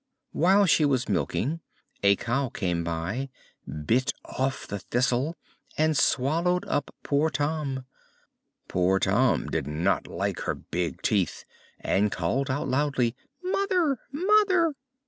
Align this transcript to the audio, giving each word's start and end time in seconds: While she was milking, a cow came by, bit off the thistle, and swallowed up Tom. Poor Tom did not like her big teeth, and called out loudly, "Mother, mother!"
While 0.31 0.65
she 0.65 0.83
was 0.83 1.07
milking, 1.07 1.59
a 2.01 2.15
cow 2.15 2.49
came 2.49 2.83
by, 2.83 3.29
bit 3.85 4.13
off 4.25 4.65
the 4.65 4.79
thistle, 4.79 5.35
and 5.77 5.95
swallowed 5.95 6.65
up 6.65 6.91
Tom. 7.33 7.85
Poor 8.67 8.97
Tom 8.99 9.45
did 9.45 9.67
not 9.67 10.07
like 10.07 10.39
her 10.39 10.55
big 10.55 11.03
teeth, 11.03 11.45
and 11.79 12.11
called 12.11 12.49
out 12.49 12.67
loudly, 12.67 13.15
"Mother, 13.43 13.99
mother!" 14.11 14.73